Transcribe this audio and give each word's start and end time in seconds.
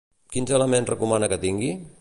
Quins 0.35 0.53
elements 0.59 0.91
recomana 0.95 1.33
que 1.35 1.43
tingui? 1.47 1.73